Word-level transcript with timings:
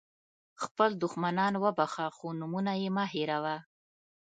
خپل 0.63 0.89
دښمنان 1.03 1.53
وبخښه 1.63 2.07
خو 2.15 2.27
نومونه 2.39 2.71
یې 2.81 2.89
مه 2.95 3.05
هېروه. 3.13 3.55